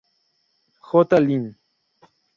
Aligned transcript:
J. 0.89 1.19
Linn. 1.19 1.45